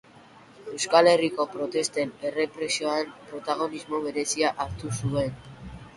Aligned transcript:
Euskal 0.75 1.09
Herriko 1.09 1.45
protesten 1.51 2.15
errepresioan, 2.29 3.13
protagonismo 3.29 4.01
berezia 4.09 4.53
hartu 4.67 4.95
zuen. 4.99 5.37